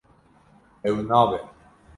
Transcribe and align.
Ew 0.87 0.97
nabe. 1.09 1.39